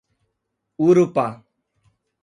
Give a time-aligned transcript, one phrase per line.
[0.87, 1.27] Urupá